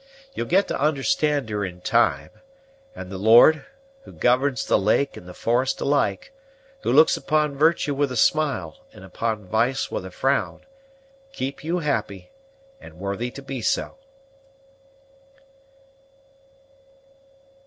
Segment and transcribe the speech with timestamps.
[0.33, 2.31] You'll get to understand her in time;
[2.95, 3.67] and the Lord,
[4.03, 6.33] who governs the lake and the forest alike,
[6.81, 10.61] who looks upon virtue with a smile and upon vice with a frown,
[11.33, 12.31] keep you happy
[12.79, 13.97] and worthy to be so!"